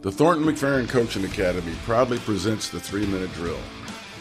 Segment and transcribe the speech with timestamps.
[0.00, 3.58] The Thornton McFerrin Coaching Academy proudly presents the three minute drill.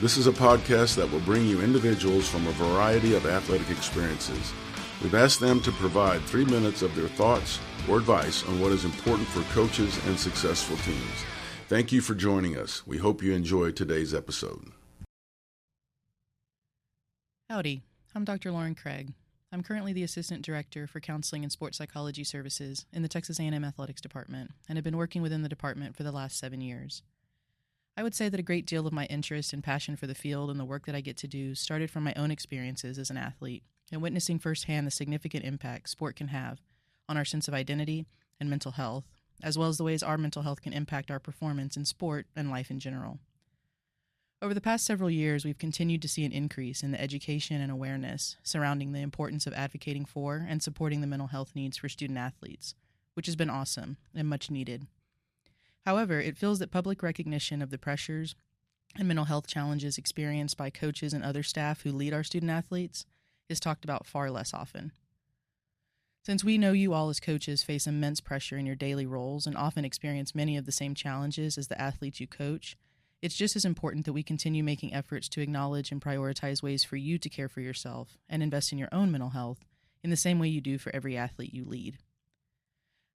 [0.00, 4.52] This is a podcast that will bring you individuals from a variety of athletic experiences.
[5.02, 7.58] We've asked them to provide three minutes of their thoughts
[7.88, 11.24] or advice on what is important for coaches and successful teams.
[11.68, 12.86] Thank you for joining us.
[12.86, 14.70] We hope you enjoy today's episode.
[17.50, 17.82] Howdy,
[18.14, 18.52] I'm Dr.
[18.52, 19.12] Lauren Craig.
[19.54, 23.64] I'm currently the Assistant Director for Counseling and Sports Psychology Services in the Texas A&M
[23.64, 27.02] Athletics Department and have been working within the department for the last 7 years.
[27.96, 30.50] I would say that a great deal of my interest and passion for the field
[30.50, 33.16] and the work that I get to do started from my own experiences as an
[33.16, 33.62] athlete
[33.92, 36.60] and witnessing firsthand the significant impact sport can have
[37.08, 38.06] on our sense of identity
[38.40, 39.04] and mental health,
[39.40, 42.50] as well as the ways our mental health can impact our performance in sport and
[42.50, 43.20] life in general.
[44.44, 47.72] Over the past several years, we've continued to see an increase in the education and
[47.72, 52.18] awareness surrounding the importance of advocating for and supporting the mental health needs for student
[52.18, 52.74] athletes,
[53.14, 54.86] which has been awesome and much needed.
[55.86, 58.34] However, it feels that public recognition of the pressures
[58.98, 63.06] and mental health challenges experienced by coaches and other staff who lead our student athletes
[63.48, 64.92] is talked about far less often.
[66.22, 69.56] Since we know you all as coaches face immense pressure in your daily roles and
[69.56, 72.76] often experience many of the same challenges as the athletes you coach,
[73.24, 76.96] it's just as important that we continue making efforts to acknowledge and prioritize ways for
[76.96, 79.64] you to care for yourself and invest in your own mental health
[80.02, 81.96] in the same way you do for every athlete you lead.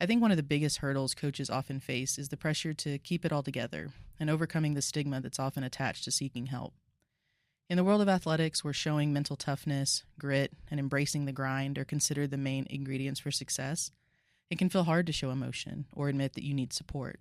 [0.00, 3.24] I think one of the biggest hurdles coaches often face is the pressure to keep
[3.24, 3.88] it all together
[4.20, 6.74] and overcoming the stigma that's often attached to seeking help.
[7.68, 11.84] In the world of athletics, where showing mental toughness, grit, and embracing the grind are
[11.84, 13.90] considered the main ingredients for success,
[14.50, 17.18] it can feel hard to show emotion or admit that you need support.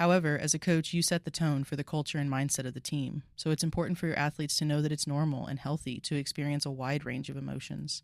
[0.00, 2.80] However, as a coach, you set the tone for the culture and mindset of the
[2.80, 6.16] team, so it's important for your athletes to know that it's normal and healthy to
[6.16, 8.02] experience a wide range of emotions.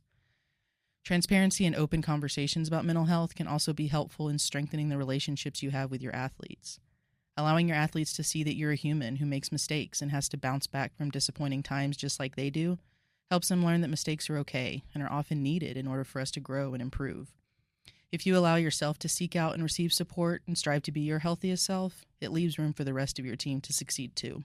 [1.05, 5.62] Transparency and open conversations about mental health can also be helpful in strengthening the relationships
[5.62, 6.78] you have with your athletes.
[7.34, 10.36] Allowing your athletes to see that you're a human who makes mistakes and has to
[10.36, 12.77] bounce back from disappointing times just like they do
[13.30, 16.30] helps them learn that mistakes are okay and are often needed in order for us
[16.33, 17.33] to grow and improve.
[18.17, 21.19] If you allow yourself to seek out and receive support and strive to be your
[21.19, 24.43] healthiest self, it leaves room for the rest of your team to succeed too.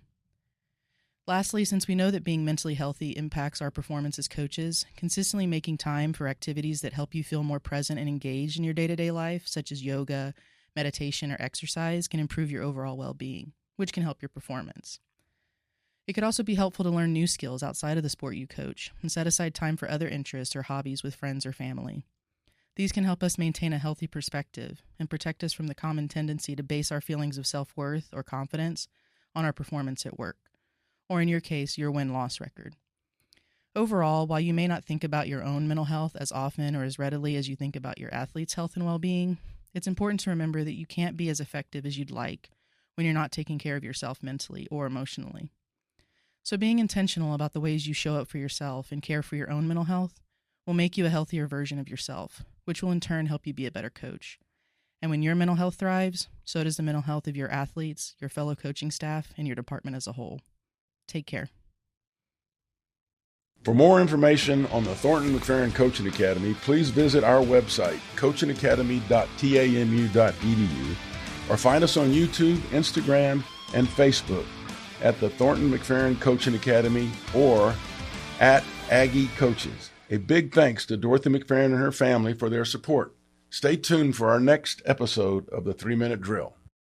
[1.26, 5.78] Lastly, since we know that being mentally healthy impacts our performance as coaches, consistently making
[5.78, 8.96] time for activities that help you feel more present and engaged in your day to
[8.98, 10.34] day life, such as yoga,
[10.76, 15.00] meditation, or exercise, can improve your overall well being, which can help your performance.
[16.08, 18.92] It could also be helpful to learn new skills outside of the sport you coach
[19.02, 22.03] and set aside time for other interests or hobbies with friends or family.
[22.76, 26.56] These can help us maintain a healthy perspective and protect us from the common tendency
[26.56, 28.88] to base our feelings of self worth or confidence
[29.36, 30.38] on our performance at work,
[31.09, 32.76] or in your case, your win loss record.
[33.76, 37.00] Overall, while you may not think about your own mental health as often or as
[37.00, 39.38] readily as you think about your athlete's health and well being,
[39.74, 42.50] it's important to remember that you can't be as effective as you'd like
[42.96, 45.52] when you're not taking care of yourself mentally or emotionally.
[46.44, 49.50] So, being intentional about the ways you show up for yourself and care for your
[49.50, 50.20] own mental health
[50.66, 53.66] will make you a healthier version of yourself, which will in turn help you be
[53.66, 54.39] a better coach.
[55.01, 58.29] And when your mental health thrives, so does the mental health of your athletes, your
[58.29, 60.41] fellow coaching staff, and your department as a whole.
[61.07, 61.49] Take care.
[63.63, 70.95] For more information on the Thornton McFerrin Coaching Academy, please visit our website, coachingacademy.tamu.edu,
[71.49, 73.43] or find us on YouTube, Instagram,
[73.75, 74.47] and Facebook
[75.03, 77.75] at the Thornton McFerrin Coaching Academy or
[78.39, 79.91] at Aggie Coaches.
[80.13, 83.16] A big thanks to Dorothy McFerrin and her family for their support.
[83.49, 86.53] Stay tuned for our next episode of the Three Minute Drill.